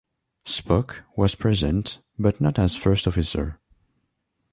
Spock 0.47 1.03
was 1.15 1.35
present, 1.35 1.99
but 2.17 2.41
not 2.41 2.57
as 2.57 2.75
First 2.75 3.07
Officer. 3.07 3.59